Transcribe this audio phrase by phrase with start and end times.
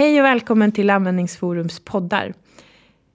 [0.00, 2.34] Hej och välkommen till Användningsforums poddar.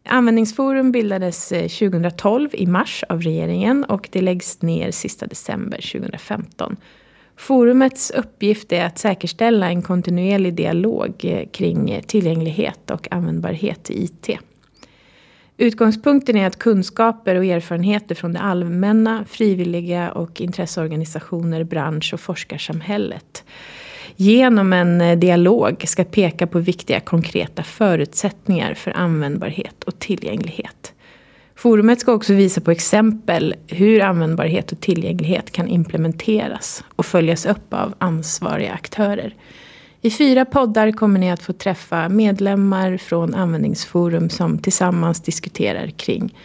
[0.07, 6.77] Användningsforum bildades eh, 2012 i mars av regeringen och det läggs ner sista december 2015.
[7.37, 14.03] Forumets uppgift är att säkerställa en kontinuerlig dialog eh, kring eh, tillgänglighet och användbarhet i
[14.03, 14.29] IT.
[15.57, 23.43] Utgångspunkten är att kunskaper och erfarenheter från det allmänna, frivilliga och intresseorganisationer, bransch och forskarsamhället
[24.15, 30.93] genom en eh, dialog ska peka på viktiga konkreta förutsättningar för användbarhet och tillgänglighet.
[31.55, 37.73] Forumet ska också visa på exempel hur användbarhet och tillgänglighet kan implementeras och följas upp
[37.73, 39.35] av ansvariga aktörer.
[40.01, 46.35] I fyra poddar kommer ni att få träffa medlemmar från Användningsforum som tillsammans diskuterar kring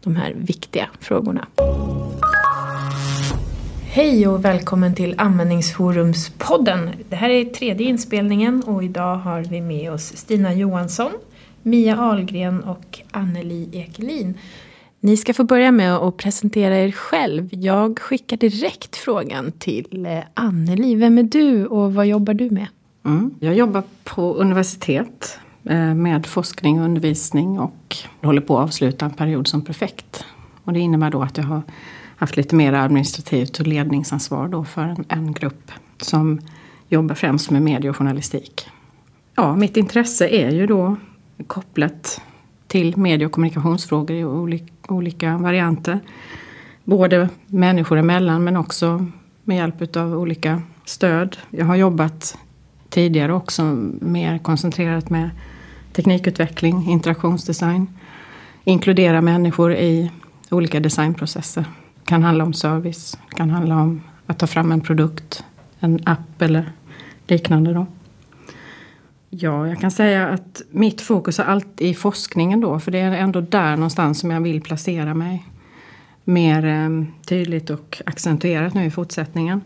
[0.00, 1.46] de här viktiga frågorna.
[3.94, 6.90] Hej och välkommen till Användningsforumspodden.
[7.08, 11.12] Det här är tredje inspelningen och idag har vi med oss Stina Johansson,
[11.62, 14.34] Mia Ahlgren och Anneli Ekelin.
[15.00, 17.48] Ni ska få börja med att presentera er själv.
[17.50, 20.94] Jag skickar direkt frågan till eh, Anneli.
[20.94, 22.66] Vem är du och vad jobbar du med?
[23.04, 23.34] Mm.
[23.40, 29.14] Jag jobbar på universitet eh, med forskning och undervisning och håller på att avsluta en
[29.14, 30.24] period som prefekt.
[30.64, 31.62] Och det innebär då att jag har
[32.22, 36.40] haft lite mer administrativt och ledningsansvar då för en, en grupp som
[36.88, 38.68] jobbar främst med medie och journalistik.
[39.34, 40.96] Ja, mitt intresse är ju då
[41.46, 42.20] kopplat
[42.66, 46.00] till medie och kommunikationsfrågor i olika, olika varianter.
[46.84, 49.06] Både människor emellan men också
[49.44, 51.36] med hjälp av olika stöd.
[51.50, 52.38] Jag har jobbat
[52.88, 53.62] tidigare också
[54.00, 55.30] mer koncentrerat med
[55.92, 57.86] teknikutveckling, interaktionsdesign.
[58.64, 60.10] Inkludera människor i
[60.50, 61.64] olika designprocesser.
[62.12, 65.44] Det kan handla om service, det kan handla om att ta fram en produkt,
[65.80, 66.72] en app eller
[67.26, 67.72] liknande.
[67.72, 67.86] Då.
[69.30, 73.12] Ja, jag kan säga att mitt fokus är alltid i forskningen då, för det är
[73.12, 75.44] ändå där någonstans som jag vill placera mig.
[76.24, 79.60] Mer eh, tydligt och accentuerat nu i fortsättningen.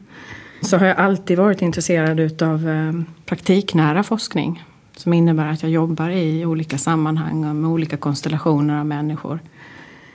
[0.61, 2.93] Så har jag alltid varit intresserad utav eh,
[3.25, 4.65] praktiknära forskning.
[4.97, 9.39] Som innebär att jag jobbar i olika sammanhang och med olika konstellationer av människor.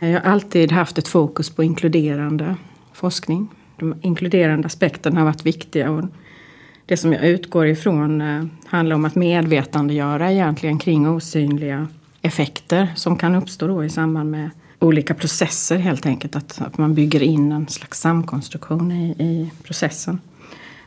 [0.03, 2.56] Jag har alltid haft ett fokus på inkluderande
[2.94, 3.47] forskning.
[3.78, 5.91] De inkluderande aspekterna har varit viktiga.
[5.91, 6.03] Och
[6.85, 11.88] det som jag utgår ifrån eh, handlar om att medvetandegöra egentligen kring osynliga
[12.22, 16.35] effekter som kan uppstå då i samband med olika processer helt enkelt.
[16.35, 20.19] Att, att man bygger in en slags samkonstruktion i, i processen.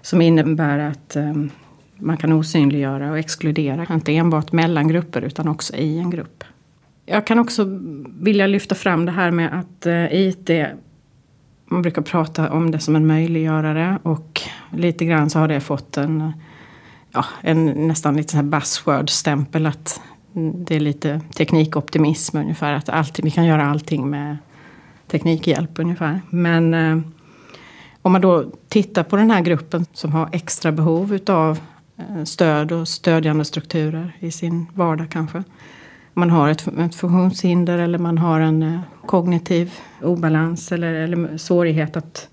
[0.03, 1.51] Som innebär att um,
[1.99, 6.45] man kan osynliggöra och exkludera, inte enbart mellan grupper utan också i en grupp.
[7.07, 7.67] Jag kan också
[8.21, 10.51] vilja lyfta fram det här med att eh, IT
[11.67, 14.41] man brukar prata om det som en möjliggörare och
[14.73, 16.33] lite grann så har det fått en,
[17.13, 20.01] ja, en nästan lite så här buzzword-stämpel att
[20.35, 22.73] det är lite teknikoptimism ungefär.
[22.73, 24.37] Att alltid, vi kan göra allting med
[25.07, 26.21] teknikhjälp ungefär.
[26.31, 26.99] Men eh,
[28.03, 31.59] om man då tittar på den här gruppen som har extra behov utav
[31.97, 35.43] eh, stöd och stödjande strukturer i sin vardag kanske
[36.15, 41.97] man har ett, ett funktionshinder eller man har en eh, kognitiv obalans eller, eller svårighet
[41.97, 42.29] att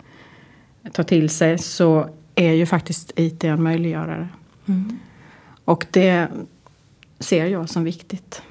[0.92, 4.30] ta till sig så är ju faktiskt IT en möjliggörare.
[4.66, 5.00] Mm.
[5.66, 6.28] Och det
[7.20, 8.42] ser jag som viktigt.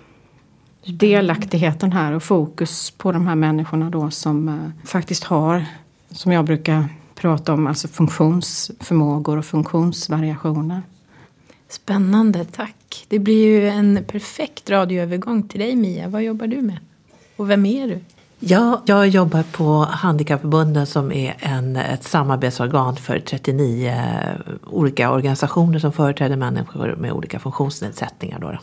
[0.86, 5.64] Delaktigheten här och fokus på de här människorna då som eh, faktiskt har,
[6.10, 10.82] som jag brukar prata om, alltså funktionsförmågor och funktionsvariationer.
[11.68, 12.79] Spännande, tack.
[13.08, 16.08] Det blir ju en perfekt radioövergång till dig Mia.
[16.08, 16.78] Vad jobbar du med?
[17.36, 17.98] Och vem är du?
[18.42, 23.94] Ja, jag jobbar på Handikappförbunden som är en, ett samarbetsorgan för 39
[24.66, 28.38] olika organisationer som företräder människor med olika funktionsnedsättningar.
[28.38, 28.58] Då.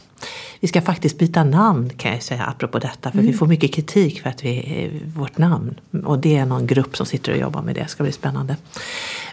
[0.60, 3.32] Vi ska faktiskt byta namn kan jag säga apropå detta för mm.
[3.32, 7.06] vi får mycket kritik för att vi, vårt namn och det är någon grupp som
[7.06, 8.56] sitter och jobbar med det, det ska bli spännande.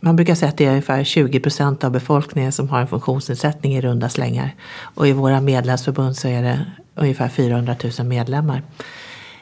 [0.03, 3.77] Man brukar säga att det är ungefär 20 procent av befolkningen som har en funktionsnedsättning
[3.77, 8.63] i runda slängar och i våra medlemsförbund så är det ungefär 400 000 medlemmar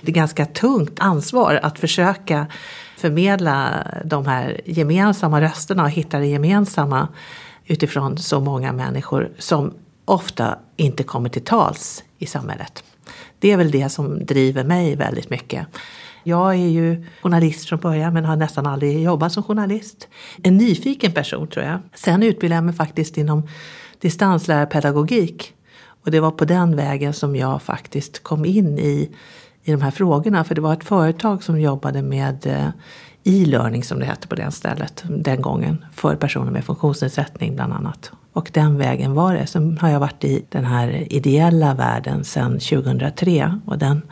[0.03, 2.47] det är ganska tungt ansvar att försöka
[2.97, 7.09] förmedla de här gemensamma rösterna och hitta det gemensamma
[7.67, 12.85] utifrån så många människor som ofta inte kommer till tals i samhället.
[13.39, 15.67] Det är väl det som driver mig väldigt mycket.
[16.25, 20.09] Jag är ju journalist från början men har nästan aldrig jobbat som journalist.
[20.43, 21.79] En nyfiken person tror jag.
[21.95, 23.49] Sen utbildade jag mig faktiskt inom
[24.01, 25.55] distanslärarpedagogik.
[26.05, 29.11] Och det var på den vägen som jag faktiskt kom in i
[29.65, 30.45] i de här frågorna.
[30.45, 32.69] För det var ett företag som jobbade med eh,
[33.25, 38.13] e-learning som det hette på det stället den gången för personer med funktionsnedsättning bland annat.
[38.33, 39.47] Och den vägen var det.
[39.47, 44.03] Sen har jag varit i den här ideella världen sedan 2003 och den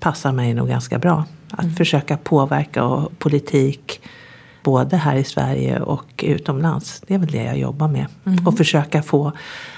[0.00, 1.24] passar mig nog ganska bra.
[1.50, 1.76] Att mm.
[1.76, 4.00] försöka påverka och politik
[4.62, 7.02] både här i Sverige och utomlands.
[7.06, 8.06] Det är väl det jag jobbar med.
[8.24, 8.46] Mm.
[8.46, 9.32] Och försöka få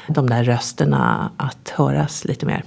[0.09, 2.65] de där rösterna att höras lite mer.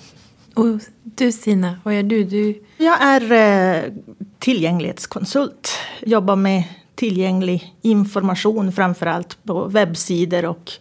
[0.59, 2.23] Och du Stina, vad gör du?
[2.23, 2.63] du...
[2.77, 3.93] Jag är eh,
[4.39, 5.77] tillgänglighetskonsult.
[6.01, 6.63] Jobbar med
[6.95, 10.71] tillgänglig information framförallt på webbsidor och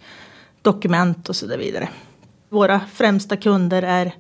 [0.63, 1.89] dokument och så vidare.
[2.49, 4.15] Våra främsta kunder är,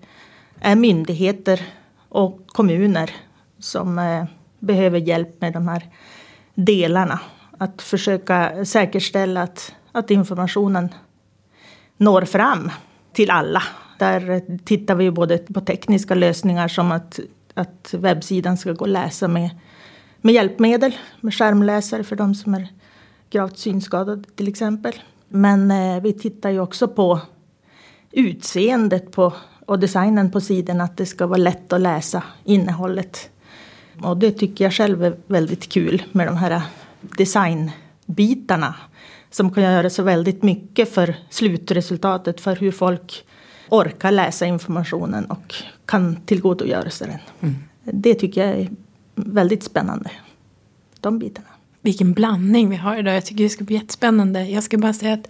[0.60, 1.62] är myndigheter
[2.08, 3.11] och kommuner
[3.58, 4.25] som eh,
[4.58, 5.87] behöver hjälp med de här
[6.54, 7.20] delarna.
[7.58, 10.88] Att försöka säkerställa att, att informationen
[11.96, 12.70] når fram
[13.12, 13.62] till alla.
[13.98, 17.20] Där tittar vi både på tekniska lösningar som att,
[17.54, 19.50] att webbsidan ska gå att läsa med,
[20.20, 22.68] med hjälpmedel, med skärmläsare för de som är
[23.30, 24.92] gravt synskadade till exempel.
[25.28, 27.20] Men eh, vi tittar ju också på
[28.12, 29.32] utseendet på,
[29.66, 33.30] och designen på sidan, att det ska vara lätt att läsa innehållet.
[34.02, 36.62] Och det tycker jag själv är väldigt kul med de här
[37.00, 38.74] designbitarna
[39.30, 43.24] som kan göra så väldigt mycket för slutresultatet, för hur folk
[43.70, 45.54] orkar läsa informationen och
[45.86, 47.50] kan tillgodogöra sig den.
[47.50, 47.56] Mm.
[47.82, 48.68] Det tycker jag är
[49.14, 50.10] väldigt spännande.
[51.00, 51.48] De bitarna.
[51.80, 53.16] Vilken blandning vi har idag.
[53.16, 54.44] Jag tycker det ska bli jättespännande.
[54.44, 55.28] Jag ska bara säga att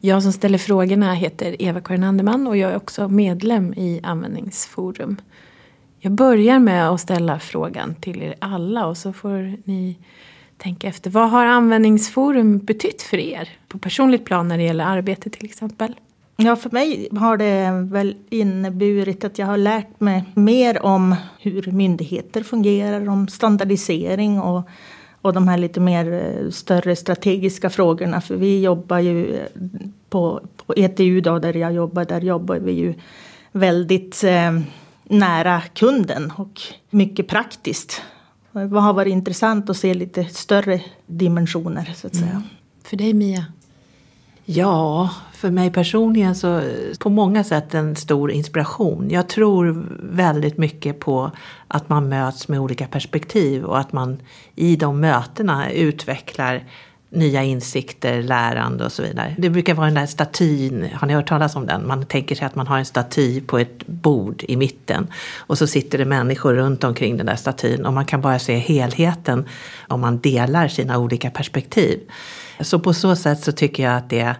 [0.00, 5.16] jag som ställer frågorna heter Eva-Karin Anderman och jag är också medlem i Användningsforum.
[5.98, 9.98] Jag börjar med att ställa frågan till er alla och så får ni
[10.58, 11.10] tänka efter.
[11.10, 13.48] Vad har Användningsforum betytt för er?
[13.68, 15.94] På personligt plan när det gäller arbete till exempel.
[16.36, 21.72] Ja, för mig har det väl inneburit att jag har lärt mig mer om hur
[21.72, 24.68] myndigheter fungerar, om standardisering och,
[25.20, 28.20] och de här lite mer eh, större strategiska frågorna.
[28.20, 29.40] För vi jobbar ju
[30.08, 32.94] på, på ETU då, där jag jobbar, där jobbar vi ju
[33.52, 34.60] väldigt eh,
[35.04, 36.60] nära kunden och
[36.90, 38.02] mycket praktiskt.
[38.52, 42.30] Det har varit intressant att se lite större dimensioner så att säga.
[42.30, 42.42] Mm.
[42.84, 43.44] För dig Mia?
[44.44, 46.62] Ja, för mig personligen så
[46.98, 49.10] på många sätt en stor inspiration.
[49.10, 51.30] Jag tror väldigt mycket på
[51.68, 54.18] att man möts med olika perspektiv och att man
[54.54, 56.64] i de mötena utvecklar
[57.10, 59.34] nya insikter, lärande och så vidare.
[59.38, 61.86] Det brukar vara den där statyn, har ni hört talas om den?
[61.86, 65.06] Man tänker sig att man har en staty på ett bord i mitten
[65.38, 68.56] och så sitter det människor runt omkring den där statyn och man kan bara se
[68.56, 69.48] helheten
[69.88, 72.00] om man delar sina olika perspektiv.
[72.60, 74.36] Så på så sätt så tycker jag att det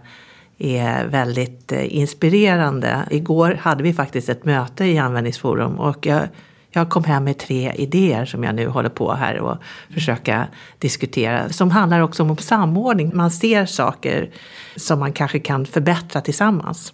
[0.65, 3.05] är väldigt eh, inspirerande.
[3.11, 6.29] Igår hade vi faktiskt ett möte i användningsforum och jag
[6.77, 9.57] jag kom hem med tre idéer som jag nu håller på här och
[9.95, 10.47] försöka
[10.79, 11.49] diskutera.
[11.49, 13.11] Som handlar också om samordning.
[13.15, 14.31] Man ser saker
[14.77, 16.93] som man kanske kan förbättra tillsammans.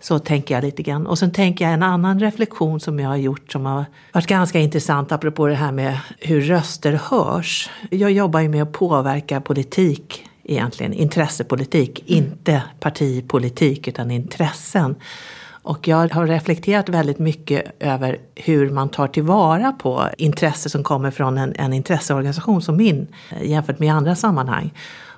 [0.00, 1.06] Så tänker jag lite grann.
[1.06, 4.58] Och sen tänker jag en annan reflektion som jag har gjort som har varit ganska
[4.58, 7.70] intressant apropå det här med hur röster hörs.
[7.90, 14.94] Jag jobbar ju med att påverka politik egentligen, intressepolitik, inte partipolitik utan intressen.
[15.64, 21.10] Och jag har reflekterat väldigt mycket över hur man tar tillvara på intresse som kommer
[21.10, 24.72] från en, en intresseorganisation som min eh, jämfört med andra sammanhang.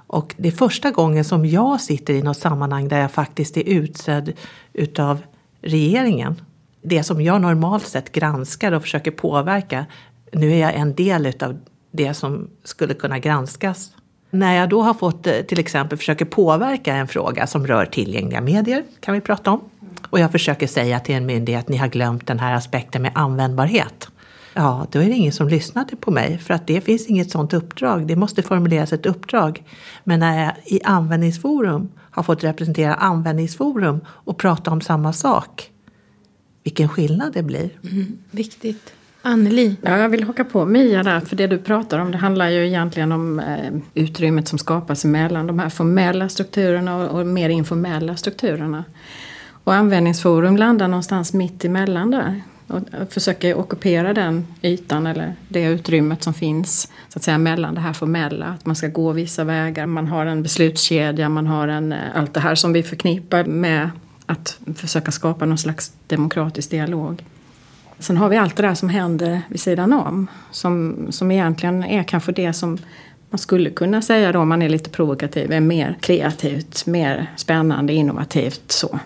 [0.06, 3.68] Och det är första gången som jag sitter i något sammanhang där jag faktiskt är
[3.68, 4.32] utsedd
[4.72, 5.22] utav
[5.62, 6.40] regeringen.
[6.82, 9.86] Det som jag normalt sett granskar och försöker påverka.
[10.32, 11.58] Nu är jag en del utav
[11.90, 13.92] det som skulle kunna granskas.
[14.38, 18.40] När jag då har fått eh, till exempel försöker påverka en fråga som rör tillgängliga
[18.40, 19.60] medier, kan vi prata om
[20.10, 24.08] och jag försöker säga till en myndighet ni har glömt den här aspekten med användbarhet.
[24.54, 27.52] Ja, då är det ingen som lyssnade på mig för att det finns inget sådant
[27.52, 28.06] uppdrag.
[28.06, 29.62] Det måste formuleras ett uppdrag.
[30.04, 35.70] Men när jag i användningsforum har fått representera användningsforum och prata om samma sak.
[36.64, 37.70] Vilken skillnad det blir.
[37.82, 38.92] Mm, viktigt.
[39.26, 39.76] Anneli?
[39.82, 42.66] Ja, jag vill haka på Mia där, för det du pratar om det handlar ju
[42.66, 48.16] egentligen om eh, utrymmet som skapas mellan de här formella strukturerna och, och mer informella
[48.16, 48.84] strukturerna.
[49.64, 56.22] Och användningsforum landar någonstans mitt emellan där och försöker ockupera den ytan eller det utrymmet
[56.22, 59.86] som finns så att säga mellan det här formella, att man ska gå vissa vägar,
[59.86, 63.90] man har en beslutskedja, man har en, eh, allt det här som vi förknippar med
[64.26, 67.24] att försöka skapa någon slags demokratisk dialog.
[67.98, 72.02] Sen har vi allt det där som händer vid sidan om som, som egentligen är
[72.02, 72.78] kanske det som
[73.30, 77.92] man skulle kunna säga då om man är lite provokativ är mer kreativt, mer spännande,
[77.92, 78.98] innovativt så.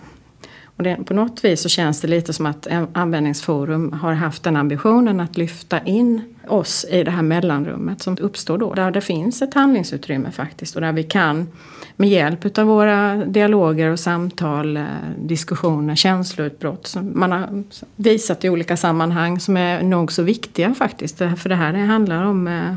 [0.81, 4.55] Och det, på något vis så känns det lite som att Användningsforum har haft den
[4.55, 8.73] ambitionen att lyfta in oss i det här mellanrummet som uppstår då.
[8.73, 11.47] Där det finns ett handlingsutrymme faktiskt och där vi kan
[11.95, 14.85] med hjälp av våra dialoger och samtal, eh,
[15.17, 17.63] diskussioner, känsloutbrott som man har
[17.95, 21.21] visat i olika sammanhang som är nog så viktiga faktiskt.
[21.21, 22.73] Eh, för det här det handlar om eh,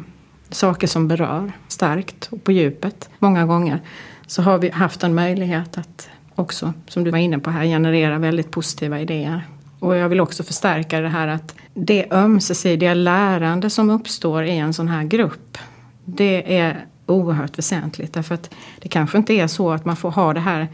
[0.51, 3.81] saker som berör starkt och på djupet många gånger.
[4.27, 8.19] Så har vi haft en möjlighet att också, som du var inne på här, generera
[8.19, 9.47] väldigt positiva idéer.
[9.79, 14.73] Och jag vill också förstärka det här att det ömsesidiga lärande som uppstår i en
[14.73, 15.59] sån här grupp,
[16.05, 18.13] det är oerhört väsentligt.
[18.13, 20.69] Därför att det kanske inte är så att man får ha det här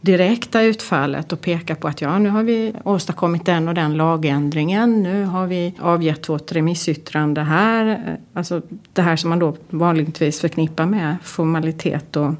[0.00, 5.02] direkta utfallet och peka på att ja, nu har vi åstadkommit den och den lagändringen.
[5.02, 8.16] Nu har vi avgett vårt remissyttrande här.
[8.32, 8.62] Alltså
[8.92, 12.34] det här som man då vanligtvis förknippar med formalitet och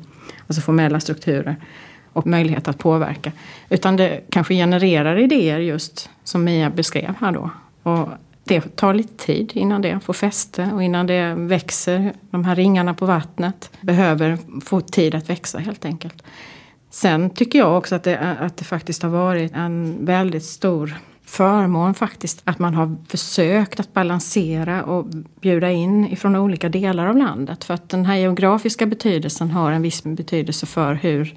[0.47, 1.57] alltså formella strukturer
[2.17, 3.33] och möjlighet att påverka.
[3.69, 7.51] Utan det kanske genererar idéer just som Mia beskrev här då.
[7.83, 8.09] Och
[8.45, 12.13] det tar lite tid innan det får fäste och innan det växer.
[12.31, 16.23] De här ringarna på vattnet behöver få tid att växa helt enkelt.
[16.91, 20.95] Sen tycker jag också att det, att det faktiskt har varit en väldigt stor
[21.25, 25.07] förmån faktiskt att man har försökt att balansera och
[25.41, 27.65] bjuda in ifrån olika delar av landet.
[27.65, 31.35] För att den här geografiska betydelsen har en viss betydelse för hur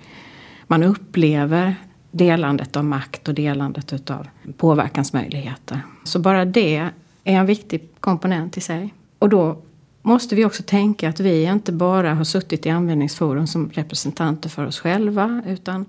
[0.70, 1.76] man upplever
[2.12, 5.82] delandet av makt och delandet av påverkansmöjligheter.
[6.04, 6.92] Så bara det är
[7.24, 8.94] en viktig komponent i sig.
[9.20, 9.58] Och då
[10.02, 14.66] måste vi också tänka att vi inte bara har suttit i användningsforum som representanter för
[14.66, 15.86] oss själva utan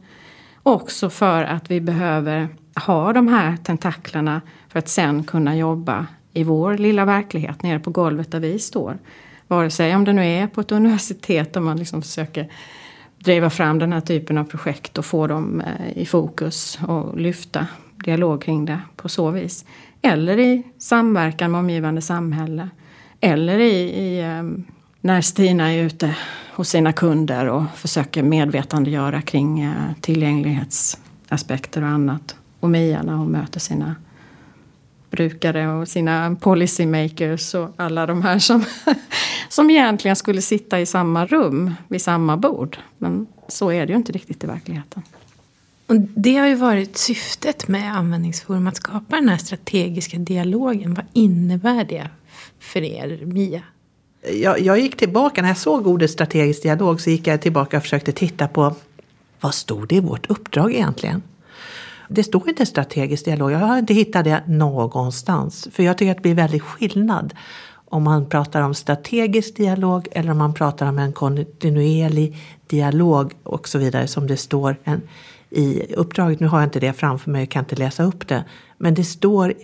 [0.62, 2.48] också för att vi behöver
[2.86, 7.90] ha de här tentaklerna för att sen kunna jobba i vår lilla verklighet nere på
[7.90, 8.98] golvet där vi står.
[9.48, 12.48] Vare sig om det nu är på ett universitet där man liksom försöker
[13.24, 17.66] driva fram den här typen av projekt och få dem eh, i fokus och lyfta
[18.04, 19.64] dialog kring det på så vis.
[20.02, 22.68] Eller i samverkan med omgivande samhälle.
[23.20, 24.42] Eller i, i eh,
[25.00, 26.16] när Stina är ute
[26.52, 32.36] hos sina kunder och försöker medvetandegöra kring eh, tillgänglighetsaspekter och annat.
[32.60, 33.94] Och Mia när hon möter sina
[35.10, 38.64] brukare och sina policymakers och alla de här som,
[39.48, 42.78] som egentligen skulle sitta i samma rum vid samma bord.
[42.98, 45.02] Men så är det ju inte riktigt i verkligheten.
[45.86, 50.94] Och det har ju varit syftet med användningsforum, att skapa den här strategiska dialogen.
[50.94, 52.08] Vad innebär det
[52.58, 53.62] för er, Mia?
[54.32, 57.82] Jag, jag gick tillbaka, när jag såg ordet strategisk dialog så gick jag tillbaka och
[57.82, 58.74] försökte titta på
[59.40, 61.22] vad stod det i vårt uppdrag egentligen?
[62.12, 65.68] Det står inte strategisk dialog, jag har inte hittat det någonstans.
[65.72, 67.34] För jag tycker att det blir väldigt skillnad
[67.72, 72.36] om man pratar om strategisk dialog eller om man pratar om en kontinuerlig
[72.66, 75.02] dialog och så vidare som det står en,
[75.50, 76.40] i uppdraget.
[76.40, 78.44] Nu har jag inte det framför mig, jag kan inte läsa upp det.
[78.78, 79.54] Men det står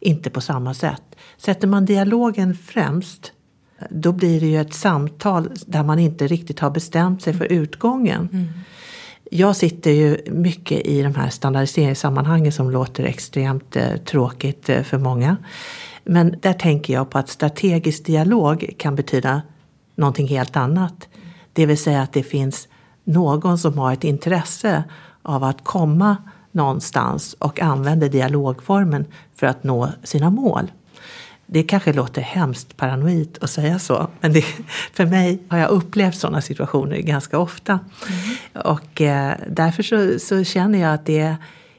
[0.00, 1.02] inte på samma sätt.
[1.36, 3.32] Sätter man dialogen främst
[3.90, 8.28] då blir det ju ett samtal där man inte riktigt har bestämt sig för utgången.
[8.32, 8.48] Mm.
[9.32, 14.98] Jag sitter ju mycket i de här standardiseringssammanhangen som låter extremt eh, tråkigt eh, för
[14.98, 15.36] många.
[16.04, 19.42] Men där tänker jag på att strategisk dialog kan betyda
[19.94, 21.08] någonting helt annat.
[21.52, 22.68] Det vill säga att det finns
[23.04, 24.84] någon som har ett intresse
[25.22, 26.16] av att komma
[26.52, 29.06] någonstans och använder dialogformen
[29.36, 30.70] för att nå sina mål.
[31.52, 34.44] Det kanske låter hemskt paranoid att säga så, men det,
[34.92, 37.80] för mig har jag upplevt sådana situationer ganska ofta.
[38.08, 38.66] Mm.
[38.66, 41.36] Och eh, därför så, så, känner jag att det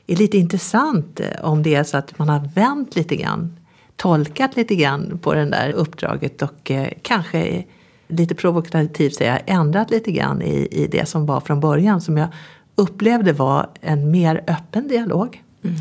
[0.07, 3.57] är lite intressant om det är så att man har vänt lite grann,
[3.95, 7.63] tolkat lite grann på det där uppdraget och eh, kanske
[8.07, 12.27] lite provokativt säga ändrat lite grann i, i det som var från början som jag
[12.75, 15.43] upplevde var en mer öppen dialog.
[15.63, 15.75] Mm.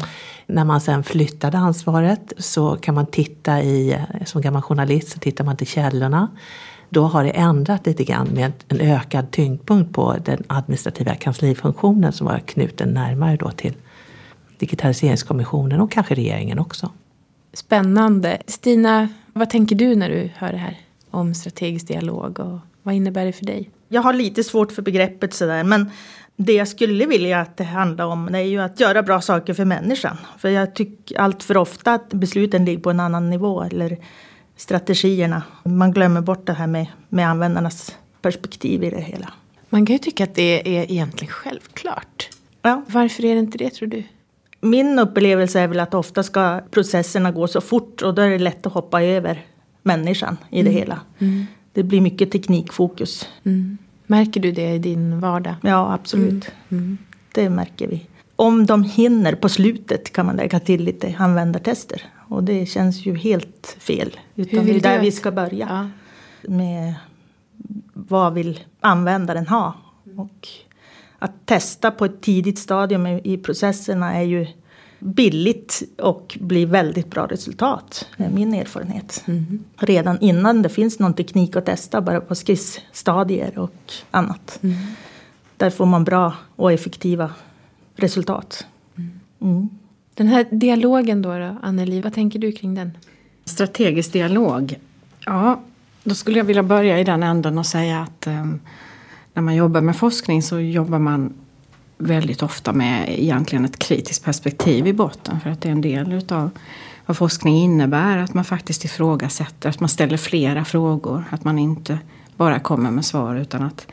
[0.52, 5.44] När man sen flyttade ansvaret så kan man titta i, som gammal journalist så tittar
[5.44, 6.28] man till källorna.
[6.88, 12.26] Då har det ändrat lite grann med en ökad tyngdpunkt på den administrativa kanslifunktionen som
[12.26, 13.74] var knuten närmare då till
[14.58, 16.90] Digitaliseringskommissionen och kanske regeringen också.
[17.52, 18.42] Spännande.
[18.46, 20.78] Stina, vad tänker du när du hör det här
[21.10, 23.70] om strategisk dialog och vad innebär det för dig?
[23.88, 25.90] Jag har lite svårt för begreppet sådär men
[26.44, 29.54] det jag skulle vilja att det handlar om det är ju att göra bra saker
[29.54, 30.16] för människan.
[30.38, 33.98] För jag tycker allt för ofta att besluten ligger på en annan nivå eller
[34.56, 35.42] strategierna.
[35.64, 39.32] Man glömmer bort det här med, med användarnas perspektiv i det hela.
[39.68, 42.28] Man kan ju tycka att det är egentligen självklart.
[42.62, 42.84] Ja.
[42.88, 44.02] Varför är det inte det tror du?
[44.60, 48.38] Min upplevelse är väl att ofta ska processerna gå så fort och då är det
[48.38, 49.46] lätt att hoppa över
[49.82, 50.80] människan i det mm.
[50.80, 51.00] hela.
[51.18, 51.46] Mm.
[51.72, 53.28] Det blir mycket teknikfokus.
[53.44, 53.78] Mm.
[54.10, 55.54] Märker du det i din vardag?
[55.62, 56.50] Ja, absolut.
[56.68, 56.84] Mm.
[56.84, 56.98] Mm.
[57.32, 58.06] Det märker vi.
[58.36, 62.02] om de hinner på slutet kan man lägga till lite användartester.
[62.28, 64.20] Och det känns ju helt fel.
[64.34, 65.66] Utan det är där vi ska börja.
[65.70, 65.88] Ja.
[66.50, 66.94] Med
[67.94, 69.74] vad vill användaren ha?
[70.16, 70.48] Och
[71.18, 74.46] att testa på ett tidigt stadium i processerna är ju
[75.00, 78.06] billigt och blir väldigt bra resultat.
[78.16, 79.24] Det är min erfarenhet.
[79.26, 79.64] Mm.
[79.76, 84.58] Redan innan det finns någon teknik att testa, bara på skissstadier och annat.
[84.62, 84.76] Mm.
[85.56, 87.30] Där får man bra och effektiva
[87.96, 88.66] resultat.
[89.40, 89.68] Mm.
[90.14, 92.98] Den här dialogen då, då Anneli, vad tänker du kring den?
[93.44, 94.78] Strategisk dialog.
[95.26, 95.60] Ja,
[96.04, 98.60] då skulle jag vilja börja i den änden och säga att um,
[99.34, 101.32] när man jobbar med forskning så jobbar man
[102.00, 105.40] väldigt ofta med egentligen ett kritiskt perspektiv i botten.
[105.40, 106.50] För att det är en del utav
[107.06, 108.18] vad forskning innebär.
[108.18, 111.24] Att man faktiskt ifrågasätter, att man ställer flera frågor.
[111.30, 111.98] Att man inte
[112.36, 113.86] bara kommer med svar utan att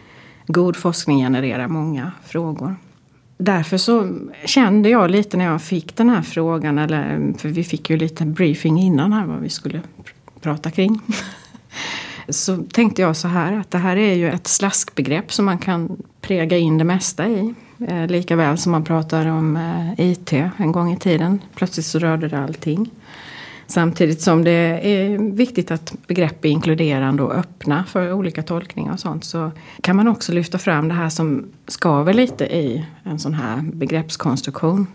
[0.48, 2.76] god forskning genererar många frågor.
[3.38, 4.10] Därför så
[4.46, 8.26] kände jag lite när jag fick den här frågan, eller, för vi fick ju lite
[8.26, 9.82] briefing innan här vad vi skulle
[10.42, 11.02] prata kring.
[12.30, 15.98] Så tänkte jag så här att det här är ju ett slaskbegrepp som man kan
[16.22, 17.54] präga in det mesta i.
[17.80, 21.42] Eh, lika väl som man pratar om eh, IT en gång i tiden.
[21.56, 22.92] Plötsligt så rörde det allting.
[23.68, 24.52] Samtidigt som det
[24.84, 29.96] är viktigt att begrepp är inkluderande och öppna för olika tolkningar och sånt så kan
[29.96, 34.88] man också lyfta fram det här som skaver lite i en sån här begreppskonstruktion.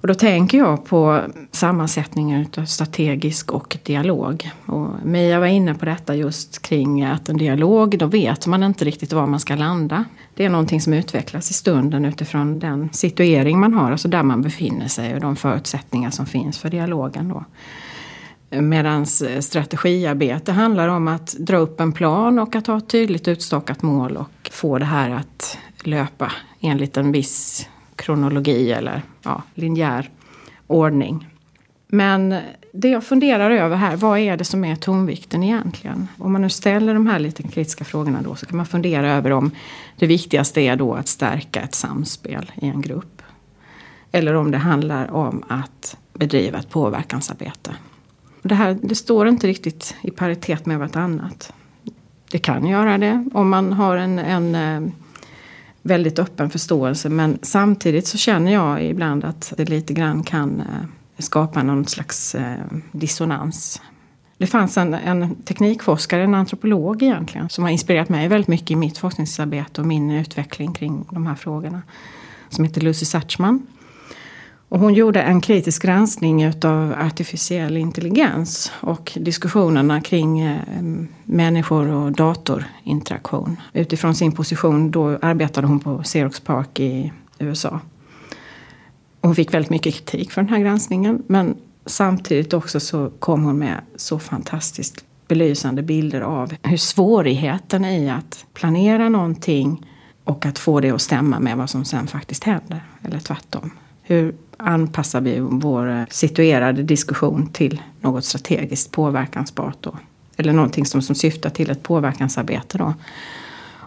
[0.00, 1.20] Och då tänker jag på
[1.52, 4.50] sammansättningen av strategisk och dialog.
[4.66, 8.84] Och Mia var inne på detta just kring att en dialog, då vet man inte
[8.84, 10.04] riktigt var man ska landa.
[10.34, 14.42] Det är någonting som utvecklas i stunden utifrån den situering man har, alltså där man
[14.42, 17.28] befinner sig och de förutsättningar som finns för dialogen.
[17.28, 17.44] Då.
[18.60, 23.28] Medan eh, strategiarbete handlar om att dra upp en plan och att ha ett tydligt
[23.28, 30.10] utstakat mål och få det här att löpa enligt en viss kronologi eller ja, linjär
[30.66, 31.28] ordning.
[31.88, 32.40] Men
[32.72, 36.08] det jag funderar över här, vad är det som är tonvikten egentligen?
[36.18, 39.30] Om man nu ställer de här lite kritiska frågorna då så kan man fundera över
[39.30, 39.50] om
[39.98, 43.22] det viktigaste är då att stärka ett samspel i en grupp.
[44.12, 47.70] Eller om det handlar om att bedriva ett påverkansarbete.
[48.42, 51.52] Det här det står inte riktigt i paritet med vartannat.
[52.30, 54.92] Det kan göra det om man har en, en eh,
[55.82, 57.08] väldigt öppen förståelse.
[57.08, 60.66] Men samtidigt så känner jag ibland att det lite grann kan eh,
[61.18, 62.56] skapa någon slags eh,
[62.92, 63.82] dissonans.
[64.38, 68.76] Det fanns en, en teknikforskare, en antropolog egentligen, som har inspirerat mig väldigt mycket i
[68.76, 71.82] mitt forskningsarbete och min utveckling kring de här frågorna.
[72.48, 73.66] Som heter Lucy Satchman.
[74.70, 80.60] Och hon gjorde en kritisk granskning utav artificiell intelligens och diskussionerna kring eh,
[81.24, 83.56] människor och datorinteraktion.
[83.72, 87.80] Utifrån sin position, då arbetade hon på Xerox Park i USA.
[89.20, 91.56] Hon fick väldigt mycket kritik för den här granskningen men
[91.86, 98.46] samtidigt också så kom hon med så fantastiskt belysande bilder av hur svårigheten i att
[98.54, 99.86] planera någonting
[100.24, 102.84] och att få det att stämma med vad som sen faktiskt händer.
[103.02, 103.70] Eller tvärtom.
[104.02, 109.96] Hur anpassar vi vår eh, situerade diskussion till något strategiskt påverkansbart då?
[110.36, 112.94] Eller någonting som, som syftar till ett påverkansarbete då.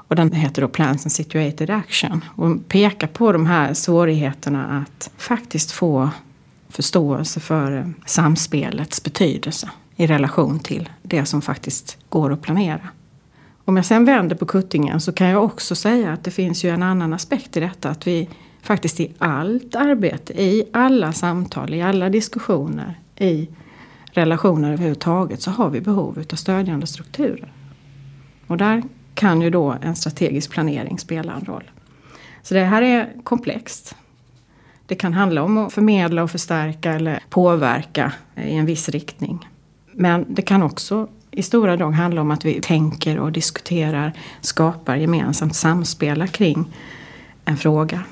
[0.08, 2.26] Och den heter då Plans and Situated Action.
[2.36, 6.10] Och pekar på de här svårigheterna att faktiskt få
[6.70, 12.90] förståelse för eh, samspelets betydelse i relation till det som faktiskt går att planera.
[13.66, 16.70] Om jag sen vänder på kuttingen så kan jag också säga att det finns ju
[16.70, 17.90] en annan aspekt i detta.
[17.90, 18.30] Att vi
[18.64, 23.48] faktiskt i allt arbete, i alla samtal, i alla diskussioner, i
[24.12, 27.52] relationer överhuvudtaget så har vi behov av stödjande strukturer.
[28.48, 31.72] Och där kan ju då en strategisk planering spela en roll.
[32.42, 33.96] Så det här är komplext.
[34.86, 39.50] Det kan handla om att förmedla och förstärka eller påverka i en viss riktning.
[39.94, 44.96] Men det kan också i stora drag handla om att vi tänker och diskuterar, skapar
[44.96, 46.74] gemensamt, samspelar kring
[47.46, 48.04] en fråga.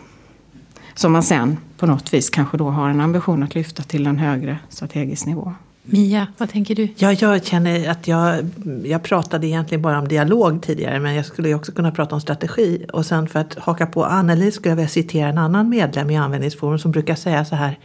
[0.96, 4.18] Som man sen på något vis kanske då har en ambition att lyfta till en
[4.18, 5.54] högre strategisk nivå.
[5.84, 6.88] Mia, vad tänker du?
[6.98, 8.50] Ja, jag känner att jag,
[8.84, 12.86] jag pratade egentligen bara om dialog tidigare men jag skulle också kunna prata om strategi.
[12.94, 16.18] Och sen för att haka på Anneli skulle jag vilja citera en annan medlem i
[16.18, 17.80] Användningsforum som brukar säga så här.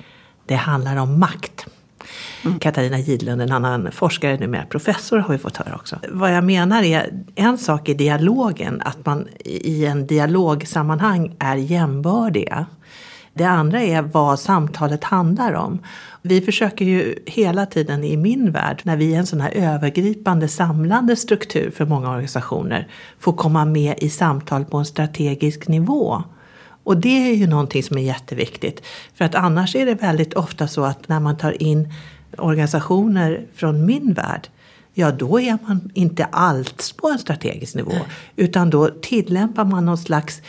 [0.47, 1.67] Det handlar om makt.
[2.45, 2.59] Mm.
[2.59, 5.99] Katarina Gidlund, en annan forskare, numera professor, har vi fått höra också.
[6.11, 12.67] Vad jag menar är, en sak är dialogen, att man i en dialogsammanhang är jämbördiga.
[13.37, 15.79] Det andra är vad samtalet handlar om.
[16.23, 20.49] Vi försöker ju hela tiden i min värld, när vi är en sån här övergripande
[20.49, 26.23] samlande struktur för många organisationer, få komma med i samtal på en strategisk nivå.
[26.85, 28.83] Och det är ju någonting som är jätteviktigt.
[29.15, 31.93] För att annars är det väldigt ofta så att när man tar in
[32.39, 34.49] organisationer från min värld
[34.99, 37.95] ja då är man inte alls på en strategisk nivå.
[38.37, 40.43] Utan då tillämpar man någon slags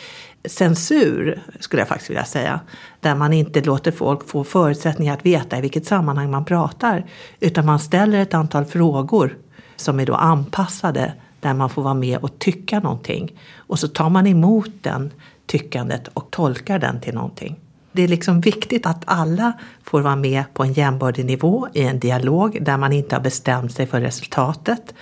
[0.48, 2.60] censur, skulle jag faktiskt vilja säga.
[3.00, 7.06] Där man inte låter folk få förutsättningar att veta i vilket sammanhang man pratar.
[7.40, 9.38] Utan man ställer ett antal frågor
[9.76, 13.32] som är då anpassade där man får vara med och tycka någonting.
[13.56, 15.10] Och så tar man emot den
[15.46, 17.56] tyckandet och tolkar den till någonting.
[17.92, 19.52] Det är liksom viktigt att alla
[19.84, 23.72] får vara med på en jämbördig nivå i en dialog där man inte har bestämt
[23.72, 24.94] sig för resultatet.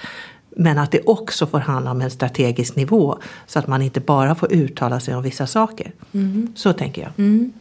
[0.59, 4.35] Men att det också får handla om en strategisk nivå så att man inte bara
[4.35, 5.92] får uttala sig om vissa saker.
[6.12, 6.53] Mm.
[6.57, 7.11] Så tänker jag.
[7.19, 7.53] Mm.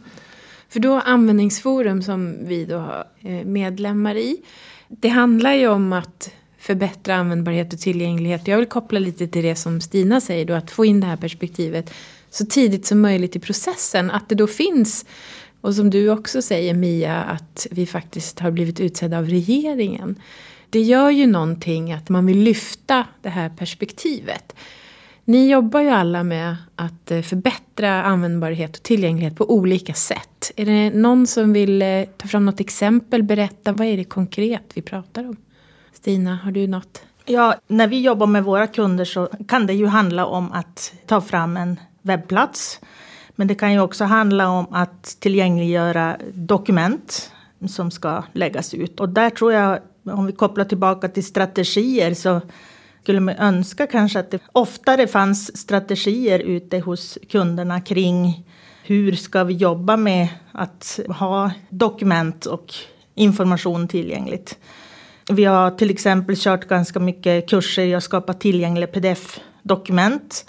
[0.68, 4.36] För då användningsforum som vi då har eh, medlemmar i.
[4.88, 8.48] Det handlar ju om att förbättra användbarhet och tillgänglighet.
[8.48, 11.16] Jag vill koppla lite till det som Stina säger då, att få in det här
[11.16, 11.90] perspektivet
[12.30, 14.10] så tidigt som möjligt i processen.
[14.10, 15.06] Att det då finns,
[15.60, 20.16] och som du också säger Mia, att vi faktiskt har blivit utsedda av regeringen.
[20.76, 24.56] Det gör ju någonting att man vill lyfta det här perspektivet.
[25.24, 30.52] Ni jobbar ju alla med att eh, förbättra användbarhet och tillgänglighet på olika sätt.
[30.56, 34.62] Är det någon som vill eh, ta fram något exempel, berätta vad är det konkret
[34.74, 35.36] vi pratar om?
[35.92, 37.02] Stina, har du något?
[37.24, 41.20] Ja, när vi jobbar med våra kunder så kan det ju handla om att ta
[41.20, 42.80] fram en webbplats.
[43.36, 47.32] Men det kan ju också handla om att tillgängliggöra dokument
[47.68, 49.00] som ska läggas ut.
[49.00, 52.40] Och där tror jag, om vi kopplar tillbaka till strategier, så
[53.02, 58.44] skulle man önska kanske att det oftare fanns strategier ute hos kunderna kring
[58.82, 62.74] hur ska vi jobba med att ha dokument och
[63.14, 64.58] information tillgängligt.
[65.28, 70.46] Vi har till exempel kört ganska mycket kurser i att skapa tillgängliga pdf-dokument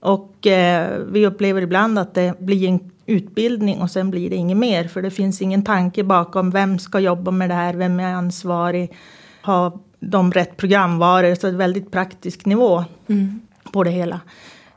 [0.00, 4.56] och eh, vi upplever ibland att det blir en utbildning och sen blir det inget
[4.56, 4.88] mer.
[4.88, 8.92] För det finns ingen tanke bakom vem ska jobba med det här, vem är ansvarig,
[9.40, 11.34] har de rätt programvaror.
[11.34, 13.40] Så det är väldigt praktisk nivå mm.
[13.72, 14.20] på det hela.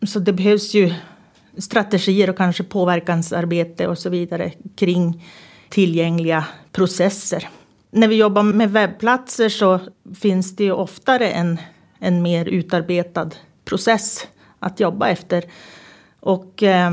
[0.01, 0.93] Så det behövs ju
[1.57, 5.25] strategier och kanske påverkansarbete och så vidare kring
[5.69, 7.49] tillgängliga processer.
[7.91, 9.79] När vi jobbar med webbplatser så
[10.15, 11.57] finns det ju oftare en,
[11.99, 13.29] en mer utarbetad
[13.65, 14.27] process
[14.59, 15.43] att jobba efter.
[16.19, 16.91] Och eh,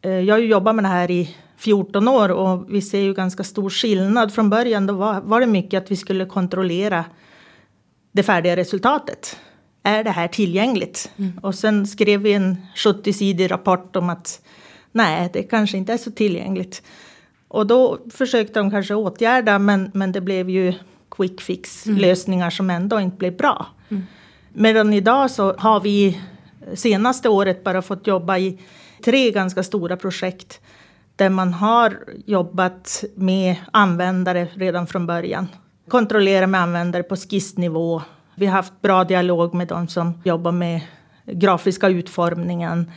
[0.00, 3.44] jag har ju jobbat med det här i 14 år och vi ser ju ganska
[3.44, 4.34] stor skillnad.
[4.34, 7.04] Från början då var, var det mycket att vi skulle kontrollera
[8.12, 9.36] det färdiga resultatet.
[9.82, 11.10] Är det här tillgängligt?
[11.16, 11.38] Mm.
[11.42, 14.40] Och sen skrev vi en 70-sidig rapport om att
[14.92, 16.82] nej, det kanske inte är så tillgängligt.
[17.48, 20.74] Och då försökte de kanske åtgärda, men, men det blev ju
[21.10, 22.50] quick fix lösningar mm.
[22.50, 23.66] som ändå inte blev bra.
[23.88, 24.06] Mm.
[24.52, 26.20] Medan idag så har vi
[26.74, 28.58] senaste året bara fått jobba i
[29.04, 30.60] tre ganska stora projekt
[31.16, 35.48] där man har jobbat med användare redan från början.
[35.88, 38.02] Kontrollera med användare på skissnivå.
[38.34, 40.80] Vi har haft bra dialog med de som jobbar med
[41.26, 42.90] grafiska utformningen.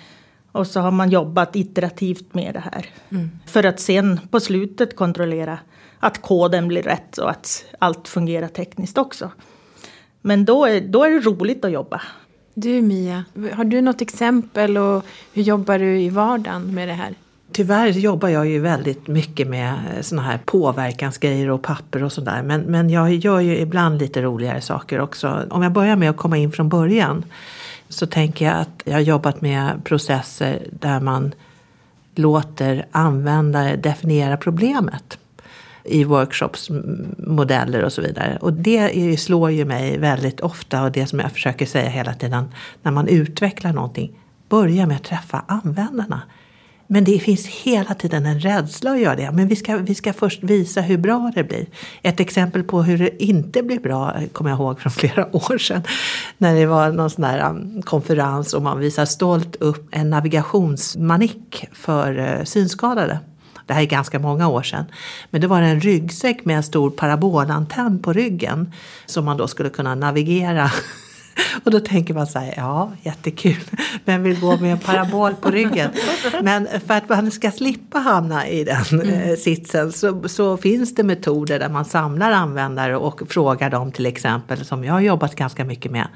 [0.52, 2.86] Och så har man jobbat iterativt med det här.
[3.10, 3.32] Mm.
[3.46, 5.60] För att sen på slutet kontrollera
[6.00, 9.32] att koden blir rätt och att allt fungerar tekniskt också.
[10.22, 12.02] Men då är, då är det roligt att jobba.
[12.54, 17.16] Du Mia, har du något exempel och hur jobbar du i vardagen med det här?
[17.52, 22.44] Tyvärr jobbar jag ju väldigt mycket med eh, såna här påverkansgrejer och papper och sådär.
[22.44, 25.48] Men, men jag gör ju ibland lite roligare saker också.
[25.50, 27.26] Om jag börjar med att komma in från början
[27.90, 31.34] så tänker jag att jag har jobbat med processer där man
[32.16, 35.18] låter användare definiera problemet
[35.84, 36.70] i workshops,
[37.18, 38.38] modeller och så vidare.
[38.42, 42.52] Och det slår ju mig väldigt ofta och det som jag försöker säga hela tiden
[42.82, 44.12] när man utvecklar någonting.
[44.50, 46.22] Börja med att träffa användarna.
[46.94, 49.32] Men det finns hela tiden en rädsla att göra det.
[49.32, 51.66] Men vi ska, vi ska först visa hur bra det blir.
[52.02, 55.84] Ett exempel på hur det inte blir bra kommer jag ihåg från flera år sedan.
[56.38, 61.66] När det var någon sån här um, konferens och man visar stolt upp en navigationsmanick
[61.72, 63.20] för eh, synskadade.
[63.66, 64.86] Det här är ganska många år sedan.
[65.30, 68.74] Men det var en ryggsäck med en stor parabolantenn på ryggen.
[69.06, 70.72] Som man då skulle kunna navigera
[71.64, 73.64] och då tänker man så här, ja jättekul,
[74.06, 75.90] vem vill gå med en parabol på ryggen?
[76.42, 79.10] Men för att man ska slippa hamna i den mm.
[79.10, 84.06] Eh, sitsen så, så, finns det metoder där man samlar användare och frågar dem till
[84.06, 86.08] exempel, som jag har jobbat ganska mycket med,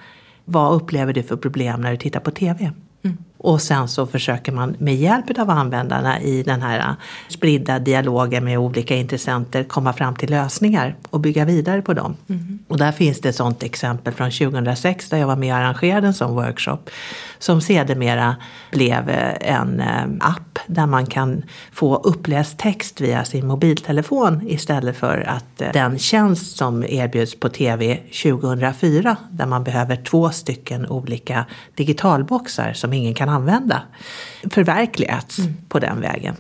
[0.45, 2.71] vad upplever du för problem när du tittar på TV?
[3.03, 3.17] Mm.
[3.45, 6.95] Och sen så försöker man med hjälp av användarna i den här
[7.27, 12.15] spridda dialogen med olika intressenter komma fram till lösningar och bygga vidare på dem.
[12.29, 12.59] Mm.
[12.67, 16.07] Och där finns det ett sådant exempel från 2006 där jag var med och arrangerade
[16.07, 16.77] en sån workshop
[17.39, 18.35] som sedermera
[18.71, 24.97] blev eh, en eh, app där man kan få uppläst text via sin mobiltelefon istället
[24.97, 31.45] för att den tjänst som erbjuds på TV 2004 där man behöver två stycken olika
[31.75, 33.81] digitalboxar som ingen kan använda
[34.51, 35.53] förverkligats mm.
[35.69, 36.35] på den vägen.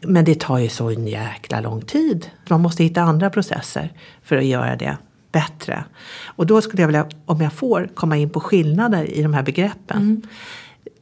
[0.00, 2.30] Men det tar ju så en jäkla lång tid.
[2.48, 4.96] Man måste hitta andra processer för att göra det
[5.32, 5.84] bättre.
[6.26, 9.42] Och då skulle jag vilja, om jag får, komma in på skillnader i de här
[9.42, 9.96] begreppen.
[9.96, 10.22] Mm.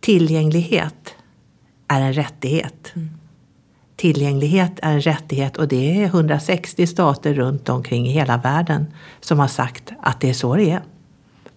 [0.01, 1.15] Tillgänglighet
[1.89, 2.93] är en rättighet.
[2.95, 3.11] Mm.
[3.97, 8.87] Tillgänglighet är en rättighet och det är 160 stater runt omkring i hela världen
[9.21, 10.83] som har sagt att det är så det är.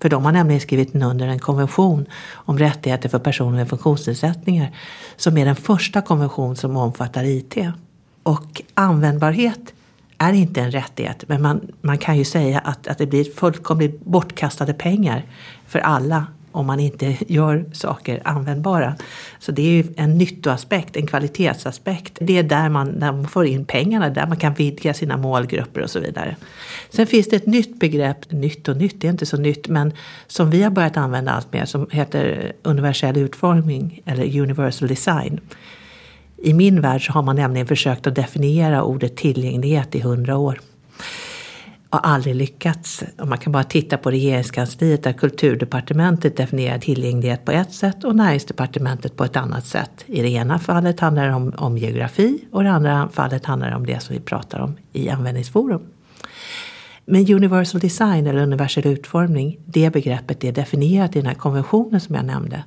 [0.01, 4.75] För de har nämligen skrivit under en konvention om rättigheter för personer med funktionsnedsättningar
[5.15, 7.57] som är den första konvention som omfattar IT.
[8.23, 9.73] Och användbarhet
[10.17, 14.05] är inte en rättighet men man, man kan ju säga att, att det blir fullkomligt
[14.05, 15.25] bortkastade pengar
[15.67, 18.95] för alla om man inte gör saker användbara.
[19.39, 22.17] Så det är ju en nyttoaspekt, en kvalitetsaspekt.
[22.21, 25.81] Det är där man, där man får in pengarna, där man kan vidga sina målgrupper
[25.81, 26.35] och så vidare.
[26.89, 29.93] Sen finns det ett nytt begrepp, nytt och nytt, det är inte så nytt, men
[30.27, 35.39] som vi har börjat använda allt mer som heter universell utformning eller universal design.
[36.37, 40.59] I min värld så har man nämligen försökt att definiera ordet tillgänglighet i hundra år
[41.89, 43.03] har aldrig lyckats.
[43.17, 48.15] Och man kan bara titta på regeringskansliet där kulturdepartementet definierar tillgänglighet på ett sätt och
[48.15, 50.03] näringsdepartementet på ett annat sätt.
[50.05, 53.69] I det ena fallet handlar det om, om geografi och i det andra fallet handlar
[53.69, 55.81] det om det som vi pratar om i användningsforum.
[57.05, 62.15] Men universal design eller universell utformning, det begreppet är definierat i den här konventionen som
[62.15, 62.63] jag nämnde.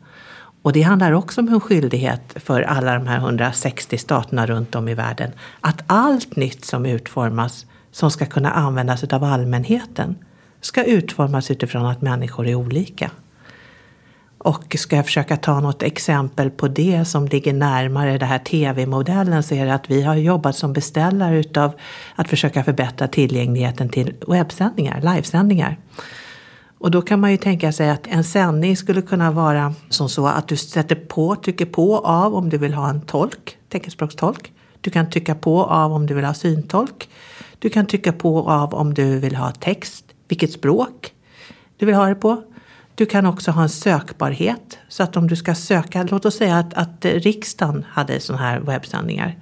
[0.63, 4.89] Och det handlar också om en skyldighet för alla de här 160 staterna runt om
[4.89, 10.17] i världen att allt nytt som utformas som ska kunna användas av allmänheten
[10.61, 13.11] ska utformas utifrån att människor är olika.
[14.39, 19.43] Och ska jag försöka ta något exempel på det som ligger närmare den här tv-modellen
[19.43, 21.73] så är det att vi har jobbat som beställare utav
[22.15, 25.79] att försöka förbättra tillgängligheten till webbsändningar, livesändningar.
[26.79, 30.27] Och då kan man ju tänka sig att en sändning skulle kunna vara som så
[30.27, 34.53] att du sätter på, trycker på av om du vill ha en tolk, teckenspråkstolk.
[34.81, 37.09] Du kan trycka på av om du vill ha syntolk.
[37.63, 41.13] Du kan trycka på av om du vill ha text, vilket språk
[41.77, 42.43] du vill ha det på.
[42.95, 46.57] Du kan också ha en sökbarhet så att om du ska söka, låt oss säga
[46.57, 49.39] att, att riksdagen hade sådana här webbsändningar.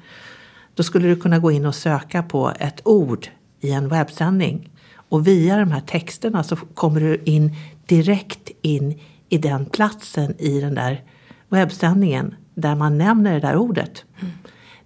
[0.74, 3.28] Då skulle du kunna gå in och söka på ett ord
[3.60, 4.70] i en webbsändning.
[4.94, 7.56] Och via de här texterna så kommer du in
[7.86, 11.04] direkt in i den platsen i den där
[11.48, 14.04] webbsändningen där man nämner det där ordet.
[14.20, 14.32] Mm.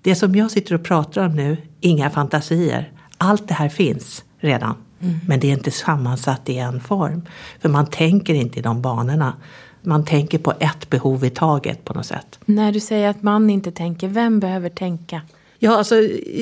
[0.03, 2.94] Det som jag sitter och pratar om nu, inga fantasier,
[3.25, 4.75] allt det här finns redan.
[5.01, 5.21] Mm.
[5.29, 7.23] Men det är inte sammansatt i en form.
[7.61, 9.33] För man tänker inte i de banorna.
[9.83, 12.39] Man tänker på ett behov i taget på något sätt.
[12.45, 15.23] När du säger att man inte tänker, vem behöver tänka?
[15.59, 15.95] Ja, alltså,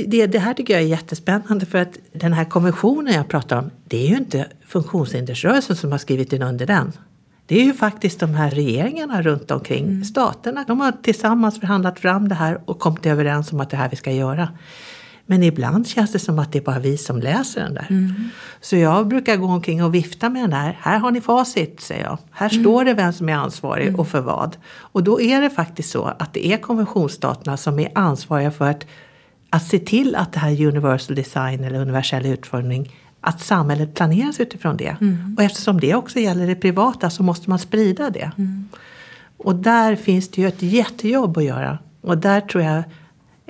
[0.06, 3.70] det, det här tycker jag är jättespännande för att den här konventionen jag pratar om,
[3.84, 6.92] det är ju inte funktionshindersrörelsen som har skrivit in under den.
[7.46, 10.04] Det är ju faktiskt de här regeringarna runt omkring mm.
[10.04, 10.64] staterna.
[10.68, 13.96] De har tillsammans förhandlat fram det här och kommit överens om att det här vi
[13.96, 14.48] ska göra.
[15.26, 17.86] Men ibland känns det som att det är bara vi som läser den där.
[17.90, 18.14] Mm.
[18.60, 20.78] Så jag brukar gå omkring och vifta med den där.
[20.80, 22.18] Här har ni facit, säger jag.
[22.30, 22.64] Här mm.
[22.64, 24.00] står det vem som är ansvarig mm.
[24.00, 24.56] och för vad.
[24.76, 28.86] Och då är det faktiskt så att det är konventionsstaterna som är ansvariga för att,
[29.50, 34.76] att se till att det här universal design eller universell utformning att samhället planeras utifrån
[34.76, 34.96] det.
[35.00, 35.34] Mm.
[35.38, 38.30] Och eftersom det också gäller det privata så måste man sprida det.
[38.38, 38.68] Mm.
[39.36, 41.78] Och där finns det ju ett jättejobb att göra.
[42.00, 42.82] Och där tror jag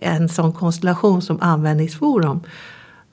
[0.02, 2.40] en sån konstellation som användningsforum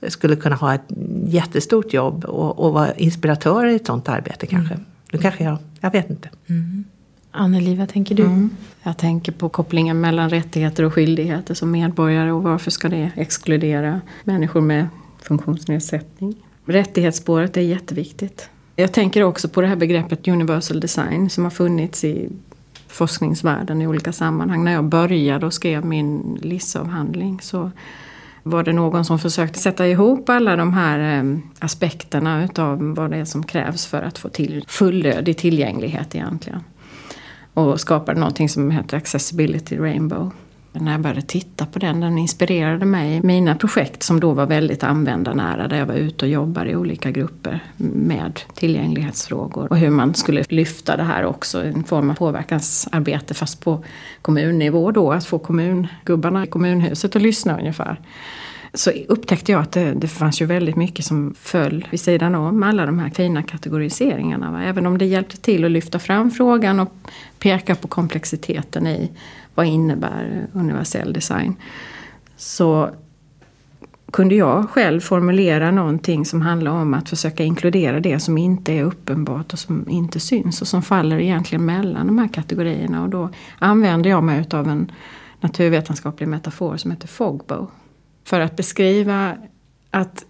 [0.07, 0.85] skulle kunna ha ett
[1.25, 4.73] jättestort jobb och, och vara inspiratörer i ett sånt arbete kanske.
[4.73, 4.85] Mm.
[5.11, 6.29] Nu kanske jag, jag vet inte.
[6.47, 6.83] Mm.
[7.31, 8.23] Anneli, vad tänker du?
[8.23, 8.49] Mm.
[8.83, 14.01] Jag tänker på kopplingen mellan rättigheter och skyldigheter som medborgare och varför ska det exkludera
[14.23, 14.87] människor med
[15.21, 16.35] funktionsnedsättning?
[16.65, 18.49] Rättighetsspåret är jätteviktigt.
[18.75, 22.29] Jag tänker också på det här begreppet universal design som har funnits i
[22.89, 24.63] forskningsvärlden i olika sammanhang.
[24.63, 27.71] När jag började och skrev min LIS-avhandling så
[28.43, 33.17] var det någon som försökte sätta ihop alla de här eh, aspekterna utav vad det
[33.17, 36.63] är som krävs för att få till fullödig tillgänglighet egentligen.
[37.53, 40.31] Och skapade någonting som heter Accessibility Rainbow.
[40.71, 44.45] När jag började titta på den, den inspirerade mig i mina projekt som då var
[44.45, 45.67] väldigt användarnära.
[45.67, 49.67] Där jag var ute och jobbade i olika grupper med tillgänglighetsfrågor.
[49.69, 53.83] Och hur man skulle lyfta det här också, en form av påverkansarbete fast på
[54.21, 55.11] kommunnivå då.
[55.11, 57.99] Att få kommungubbarna i kommunhuset att lyssna ungefär
[58.73, 62.63] så upptäckte jag att det, det fanns ju väldigt mycket som föll vid sidan om
[62.63, 64.51] alla de här fina kategoriseringarna.
[64.51, 64.63] Va?
[64.63, 66.93] Även om det hjälpte till att lyfta fram frågan och
[67.39, 69.11] peka på komplexiteten i
[69.59, 71.55] vad innebär universell design.
[72.35, 72.89] Så
[74.11, 78.83] kunde jag själv formulera någonting som handlar om att försöka inkludera det som inte är
[78.83, 83.03] uppenbart och som inte syns och som faller egentligen mellan de här kategorierna.
[83.03, 84.91] Och då använder jag mig av en
[85.39, 87.67] naturvetenskaplig metafor som heter fogbow
[88.23, 89.37] för att beskriva
[89.91, 90.25] att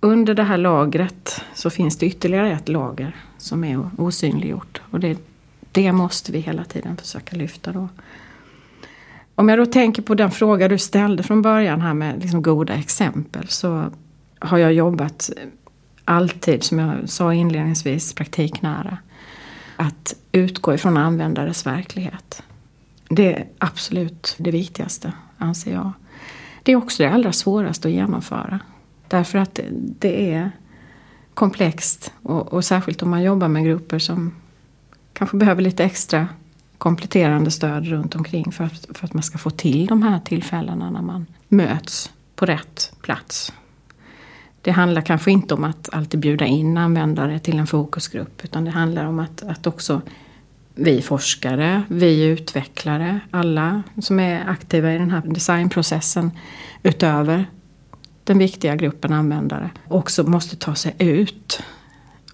[0.00, 4.80] under det här lagret så finns det ytterligare ett lager som är osynliggjort.
[4.90, 5.18] Och det,
[5.72, 7.88] det måste vi hela tiden försöka lyfta då.
[9.34, 12.74] Om jag då tänker på den fråga du ställde från början här med liksom goda
[12.74, 13.84] exempel så
[14.38, 15.30] har jag jobbat
[16.04, 18.98] alltid, som jag sa inledningsvis, praktiknära.
[19.76, 22.42] Att utgå ifrån användares verklighet.
[23.08, 25.92] Det är absolut det viktigaste, anser jag.
[26.62, 28.60] Det är också det allra svåraste att genomföra.
[29.08, 29.60] Därför att
[29.98, 30.50] det är
[31.34, 34.34] komplext och, och särskilt om man jobbar med grupper som
[35.12, 36.28] kanske behöver lite extra
[36.78, 40.90] kompletterande stöd runt omkring för att, för att man ska få till de här tillfällena
[40.90, 43.52] när man möts på rätt plats.
[44.62, 48.70] Det handlar kanske inte om att alltid bjuda in användare till en fokusgrupp utan det
[48.70, 50.00] handlar om att, att också
[50.74, 56.30] vi forskare, vi utvecklare, alla som är aktiva i den här designprocessen
[56.82, 57.46] utöver
[58.24, 61.62] den viktiga gruppen användare också måste ta sig ut.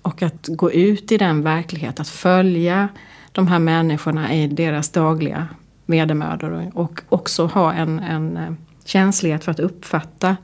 [0.08, 2.88] Och att gå ut i den verklighet, att följa
[3.32, 5.48] de här människorna i deras dagliga
[5.86, 8.52] vedermödor och också ha en, en eh,
[8.84, 10.36] känslighet för att uppfatta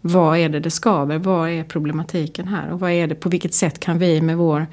[0.00, 3.54] vad är det det skaver, vad är problematiken här och vad är det, på vilket
[3.54, 4.66] sätt kan vi med vår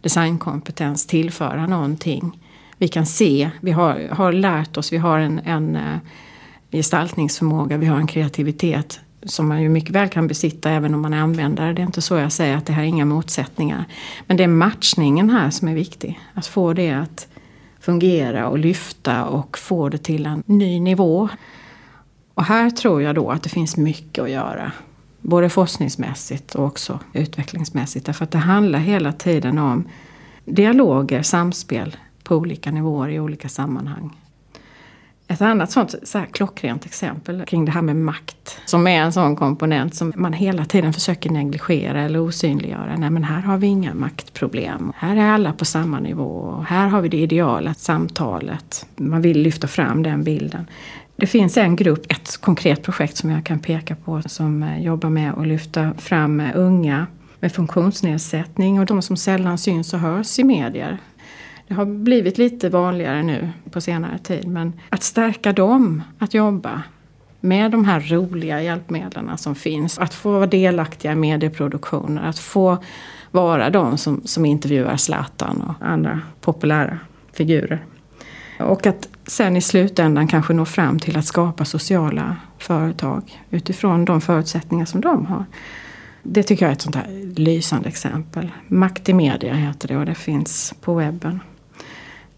[0.00, 2.40] designkompetens tillföra någonting.
[2.78, 5.98] Vi kan se, vi har, har lärt oss, vi har en, en eh,
[6.72, 11.14] gestaltningsförmåga, vi har en kreativitet som man ju mycket väl kan besitta även om man
[11.14, 11.72] är användare.
[11.72, 13.84] Det är inte så jag säger att det här är inga motsättningar.
[14.26, 16.20] Men det är matchningen här som är viktig.
[16.34, 17.28] Att få det att
[17.80, 21.28] fungera och lyfta och få det till en ny nivå.
[22.34, 24.72] Och här tror jag då att det finns mycket att göra.
[25.20, 28.06] Både forskningsmässigt och också utvecklingsmässigt.
[28.06, 29.88] Därför att det handlar hela tiden om
[30.44, 34.10] dialoger, samspel på olika nivåer i olika sammanhang.
[35.32, 38.60] Ett annat sånt så här, klockrent exempel kring det här med makt.
[38.64, 42.96] Som är en sån komponent som man hela tiden försöker negligera eller osynliggöra.
[42.96, 44.92] Nej men här har vi inga maktproblem.
[44.96, 46.64] Här är alla på samma nivå.
[46.68, 48.86] Här har vi det ideala samtalet.
[48.96, 50.66] Man vill lyfta fram den bilden.
[51.16, 55.32] Det finns en grupp, ett konkret projekt som jag kan peka på som jobbar med
[55.34, 57.06] att lyfta fram unga
[57.40, 60.98] med funktionsnedsättning och de som sällan syns och hörs i medier.
[61.72, 66.82] Det har blivit lite vanligare nu på senare tid men att stärka dem att jobba
[67.40, 69.98] med de här roliga hjälpmedlen som finns.
[69.98, 72.78] Att få vara delaktiga i medieproduktioner, att få
[73.30, 76.98] vara de som, som intervjuar Zlatan och andra populära
[77.32, 77.84] figurer.
[78.60, 84.20] Och att sen i slutändan kanske nå fram till att skapa sociala företag utifrån de
[84.20, 85.44] förutsättningar som de har.
[86.22, 88.52] Det tycker jag är ett sånt här lysande exempel.
[88.68, 91.40] Makt i media heter det och det finns på webben.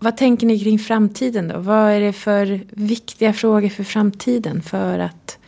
[0.04, 1.58] Vad tänker ni kring framtiden då?
[1.58, 5.38] Vad är det för viktiga frågor för framtiden för att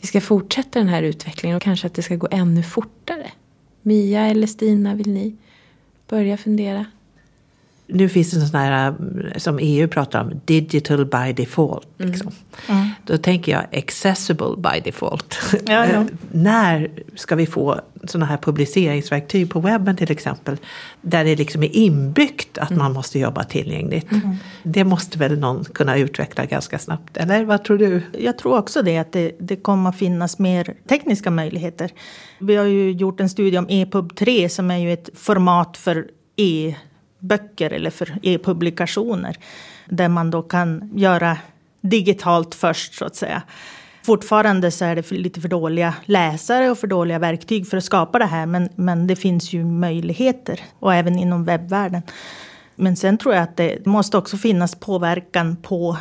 [0.00, 3.30] vi ska fortsätta den här utvecklingen och kanske att det ska gå ännu fortare?
[3.82, 5.36] Mia eller Stina, vill ni
[6.08, 6.86] börja fundera?
[7.88, 8.94] Nu finns det sån här
[9.36, 11.88] som EU pratar om, digital by default.
[11.98, 12.12] Mm.
[12.12, 12.32] Liksom.
[12.68, 12.80] Mm.
[12.80, 12.90] Mm.
[13.04, 15.38] Då tänker jag accessible by default.
[15.66, 16.04] Ja, ja.
[16.30, 20.56] När ska vi få sådana här publiceringsverktyg på webben till exempel,
[21.00, 22.82] där det liksom är inbyggt att mm.
[22.82, 24.12] man måste jobba tillgängligt.
[24.12, 24.36] Mm.
[24.62, 28.02] Det måste väl någon kunna utveckla ganska snabbt, eller vad tror du?
[28.18, 31.90] Jag tror också det, att det, det kommer att finnas mer tekniska möjligheter.
[32.38, 36.06] Vi har ju gjort en studie om EPUB 3 som är ju ett format för
[36.36, 36.74] e
[37.18, 39.36] böcker eller för e-publikationer.
[39.86, 41.38] Där man då kan göra
[41.80, 43.42] digitalt först så att säga.
[44.02, 47.84] Fortfarande så är det för, lite för dåliga läsare och för dåliga verktyg för att
[47.84, 48.46] skapa det här.
[48.46, 52.02] Men, men det finns ju möjligheter och även inom webbvärlden.
[52.76, 55.96] Men sen tror jag att det måste också finnas påverkan på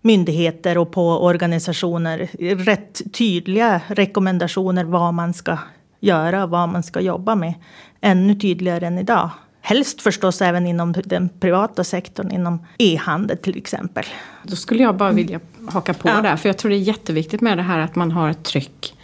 [0.00, 2.18] myndigheter och på organisationer.
[2.64, 5.58] Rätt tydliga rekommendationer vad man ska
[6.00, 7.54] göra och vad man ska jobba med.
[8.00, 9.30] Ännu tydligare än idag.
[9.64, 14.04] Helst förstås även inom den privata sektorn, inom e-handel till exempel.
[14.42, 16.20] Då skulle jag bara vilja haka på Ja.
[16.22, 18.94] där, för jag tror det är jätteviktigt med det här att man har ett tryck.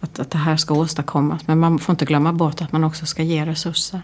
[0.00, 3.06] Att, att det här ska åstadkommas, men man får inte glömma bort att man också
[3.06, 4.00] ska ge resurser.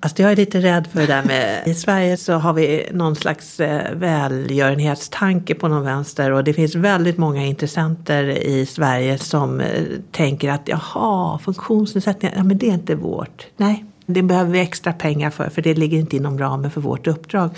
[0.00, 3.16] Alltså jag är lite rädd för det där med, i Sverige så har vi någon
[3.16, 9.60] slags eh, välgörenhetstanke på någon vänster och det finns väldigt många intressenter i Sverige som
[9.60, 9.82] eh,
[10.12, 13.46] tänker att jaha, funktionsnedsättningar, ja men det är inte vårt.
[13.56, 17.06] Nej, det behöver vi extra pengar för, för det ligger inte inom ramen för vårt
[17.06, 17.50] uppdrag.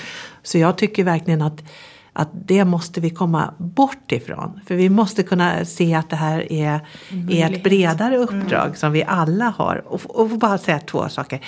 [0.43, 1.63] Så jag tycker verkligen att
[2.19, 4.61] att det måste vi komma bort ifrån.
[4.67, 6.81] För vi måste kunna se att det här är,
[7.31, 9.83] är ett bredare uppdrag som vi alla har.
[9.87, 11.41] Och, och bara säga två saker.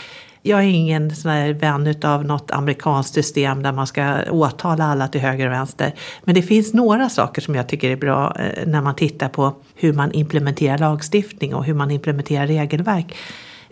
[0.42, 5.09] Jag är ingen sån här vän av något amerikanskt system där man ska åtala alla
[5.09, 5.94] till höger och vänster.
[6.24, 9.55] Men det finns några saker som jag tycker är bra eh, när man tittar på
[9.74, 13.16] hur man implementerar lagstiftning och hur man implementerar regelverk.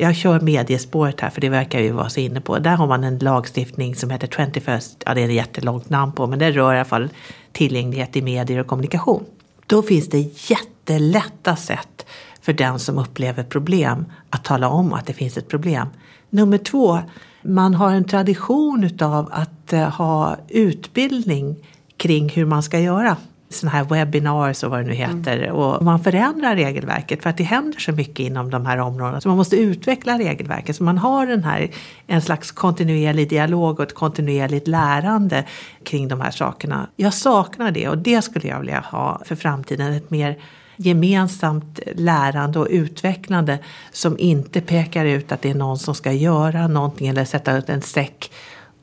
[0.00, 2.58] Jag kör mediespåret här för det verkar vi vara så inne på.
[2.58, 6.26] Där har man en lagstiftning som heter 21st, ja det är ett jättelångt namn på,
[6.26, 7.08] men det rör i alla fall
[7.52, 9.24] tillgänglighet i medier och kommunikation.
[9.66, 12.06] Då finns det jättelätta sätt
[12.40, 15.88] för den som upplever problem att tala om att det finns ett problem.
[16.30, 16.98] Nummer två,
[17.42, 21.56] man har en tradition utav att eh, ha utbildning
[21.96, 23.16] kring hur man ska göra
[23.50, 25.50] sådana här webinars och vad det nu heter.
[25.50, 29.20] Och man förändrar regelverket för att det händer så mycket inom de här områdena.
[29.20, 30.76] Så man måste utveckla regelverket.
[30.76, 31.70] Så man har den här,
[32.06, 35.44] en slags kontinuerlig dialog och ett kontinuerligt lärande
[35.84, 36.88] kring de här sakerna.
[36.96, 39.92] Jag saknar det och det skulle jag vilja ha för framtiden.
[39.92, 40.38] Ett mer
[40.76, 43.58] gemensamt lärande och utvecklande
[43.92, 47.68] som inte pekar ut att det är någon som ska göra någonting eller sätta ut
[47.68, 48.30] en säck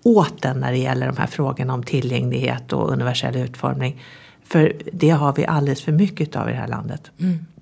[0.03, 4.01] åt den när det gäller de här frågorna om tillgänglighet och universell utformning.
[4.45, 7.11] För det har vi alldeles för mycket av i det här landet.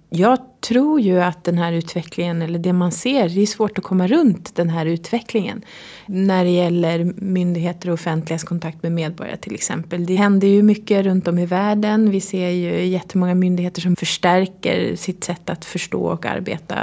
[0.09, 3.83] Jag tror ju att den här utvecklingen, eller det man ser, det är svårt att
[3.83, 5.61] komma runt den här utvecklingen.
[6.05, 10.05] När det gäller myndigheter och offentligas kontakt med medborgare till exempel.
[10.05, 12.11] Det händer ju mycket runt om i världen.
[12.11, 16.77] Vi ser ju jättemånga myndigheter som förstärker sitt sätt att förstå och arbeta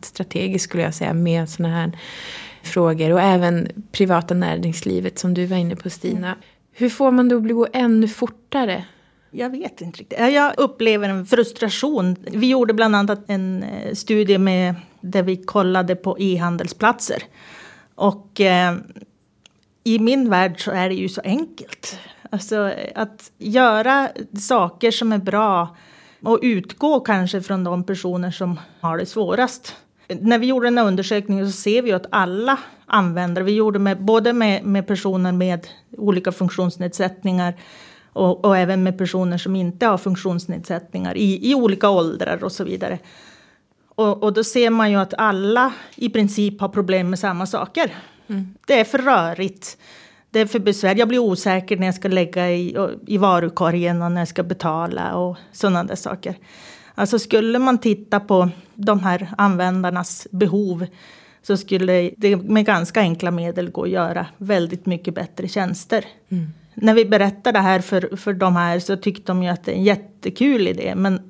[0.00, 1.98] strategiskt skulle jag säga med sådana här
[2.62, 3.12] frågor.
[3.12, 6.36] Och även privata näringslivet som du var inne på Stina.
[6.72, 8.84] Hur får man det att gå ännu fortare?
[9.34, 10.18] Jag vet inte riktigt.
[10.18, 12.16] Jag upplever en frustration.
[12.30, 17.22] Vi gjorde bland annat en eh, studie med, där vi kollade på e-handelsplatser.
[17.94, 18.76] Och eh,
[19.84, 21.98] i min värld så är det ju så enkelt.
[22.30, 24.08] Alltså att göra
[24.38, 25.76] saker som är bra
[26.22, 29.76] och utgå kanske från de personer som har det svårast.
[30.08, 34.02] När vi gjorde den här undersökningen så ser vi att alla användare, vi gjorde med,
[34.04, 35.66] både med, med personer med
[35.96, 37.54] olika funktionsnedsättningar
[38.12, 42.64] och, och, även med personer som inte har funktionsnedsättningar i, i olika åldrar och så
[42.64, 42.98] vidare.
[43.94, 47.94] Och, och, då ser man ju att alla i princip har problem med samma saker.
[48.26, 48.54] Mm.
[48.66, 49.78] Det är för rörigt.
[50.30, 50.98] Det är för besvärligt.
[50.98, 55.16] Jag blir osäker när jag ska lägga i, i varukorgen och när jag ska betala
[55.16, 56.36] och sådana där saker.
[56.94, 60.86] Alltså skulle man titta på de här användarnas behov
[61.42, 66.04] så skulle det med ganska enkla medel gå att göra väldigt mycket bättre tjänster.
[66.28, 66.52] Mm
[66.82, 69.72] när vi berättar det här för, för de här så tyckte de ju att det
[69.72, 70.94] är en jättekul idé.
[70.96, 71.20] Men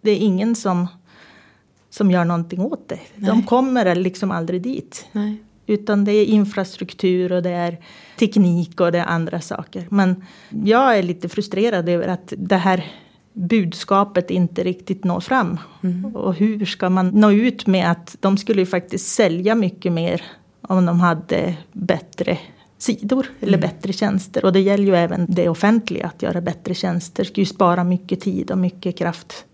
[0.00, 0.86] det är ingen som,
[1.90, 2.98] som gör någonting åt det.
[3.14, 3.30] Nej.
[3.30, 5.06] De kommer liksom aldrig dit.
[5.12, 5.36] Nej.
[5.66, 7.78] Utan det är infrastruktur och det är
[8.18, 9.86] teknik och det är andra saker.
[9.90, 10.24] Men
[10.64, 12.92] jag är lite frustrerad över att det här
[13.32, 15.58] budskapet inte riktigt når fram.
[15.82, 16.16] Mm.
[16.16, 20.22] Och hur ska man nå ut med att de skulle ju faktiskt sälja mycket mer
[20.60, 22.38] om de hade bättre
[22.82, 23.60] sidor eller mm.
[23.60, 24.44] bättre tjänster.
[24.44, 27.24] Och det gäller ju även det offentliga att göra bättre tjänster.
[27.24, 29.44] Det ska ju spara mycket tid och mycket kraft.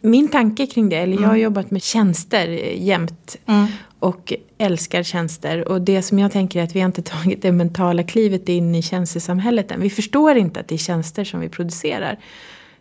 [0.00, 1.40] Min tanke kring det, eller jag har mm.
[1.40, 3.66] jobbat med tjänster jämt mm.
[3.98, 5.68] och älskar tjänster.
[5.68, 8.74] Och det som jag tänker är att vi har inte tagit det mentala klivet in
[8.74, 9.80] i tjänstesamhället än.
[9.80, 12.18] Vi förstår inte att det är tjänster som vi producerar.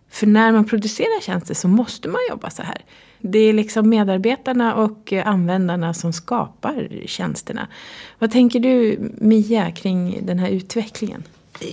[0.09, 2.81] För när man producerar tjänster så måste man jobba så här.
[3.19, 7.67] Det är liksom medarbetarna och användarna som skapar tjänsterna.
[8.19, 11.23] Vad tänker du Mia kring den här utvecklingen?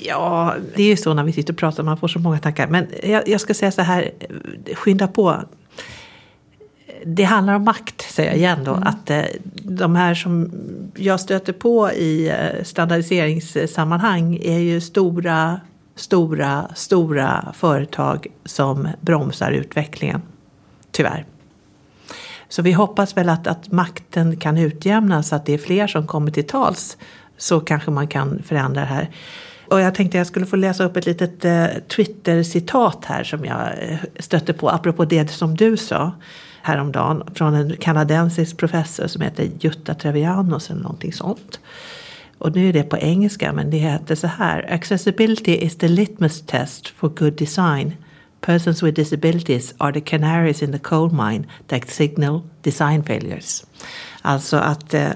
[0.02, 2.66] Ja, det är ju så när vi sitter och pratar, man får så många tankar.
[2.66, 4.10] Men jag, jag ska säga så här,
[4.74, 5.42] skynda på.
[7.04, 8.74] Det handlar om makt, säger jag igen då.
[8.74, 8.88] Mm.
[8.88, 9.22] Att eh,
[9.54, 10.50] de här som
[10.94, 15.60] jag stöter på i eh, standardiseringssammanhang är ju stora,
[15.94, 20.22] stora, stora företag som bromsar utvecklingen.
[20.90, 21.24] Tyvärr.
[22.52, 26.06] Så vi hoppas väl att, att makten kan utjämnas, så att det är fler som
[26.06, 26.96] kommer till tals.
[27.36, 29.10] Så kanske man kan förändra det här.
[29.68, 33.58] Och jag tänkte jag skulle få läsa upp ett litet eh, Twitter-citat här som jag
[33.58, 36.12] eh, stötte på, apropå det som du sa
[36.62, 41.60] häromdagen, från en kanadensisk professor som heter Jutta Trevianos eller någonting sånt.
[42.38, 44.72] Och nu är det på engelska men det heter så här.
[44.72, 47.92] Accessibility is the litmus test for good design.
[48.42, 53.64] Persons with disabilities are the canaries in the coal mine that signal design failures.
[54.22, 55.12] Alltså att eh,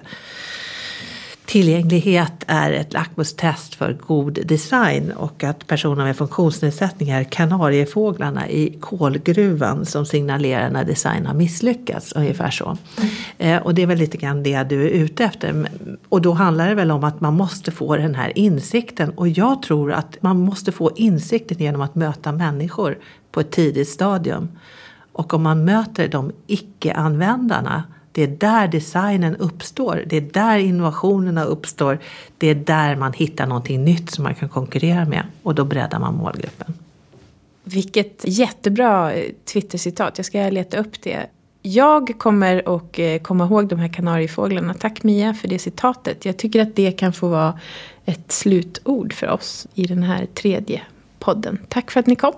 [1.47, 8.79] tillgänglighet är ett lackmustest för god design och att personer med funktionsnedsättningar är kanariefåglarna i
[8.81, 12.13] kolgruvan som signalerar när design har misslyckats.
[12.13, 12.77] Ungefär så.
[13.39, 13.63] Mm.
[13.63, 15.69] och det är väl lite grann det du är ute efter.
[16.09, 19.11] Och då handlar det väl om att man måste få den här insikten.
[19.11, 22.99] Och jag tror att man måste få insikten genom att möta människor
[23.31, 24.49] på ett tidigt stadium.
[25.13, 27.83] Och om man möter de icke-användarna
[28.17, 30.05] det är där designen uppstår.
[30.07, 31.99] Det är där innovationerna uppstår.
[32.39, 35.23] Det är där man hittar någonting nytt som man kan konkurrera med.
[35.43, 36.75] Och då breddar man målgruppen.
[37.65, 40.13] Vilket jättebra eh, Twitter-citat.
[40.17, 41.27] Jag ska leta upp det.
[41.63, 44.75] Jag kommer att eh, komma ihåg de här kanariefåglarna.
[44.75, 46.25] Tack Mia för det citatet.
[46.25, 47.61] Jag tycker att det kan få vara
[48.05, 50.83] ett slutord för oss i den här tredje
[51.19, 51.59] podden.
[51.69, 52.35] Tack för att ni kom.